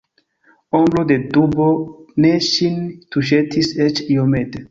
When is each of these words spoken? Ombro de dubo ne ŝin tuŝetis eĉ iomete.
Ombro 0.77 1.03
de 1.11 1.17
dubo 1.35 1.67
ne 2.25 2.33
ŝin 2.47 2.81
tuŝetis 3.17 3.73
eĉ 3.89 4.05
iomete. 4.17 4.59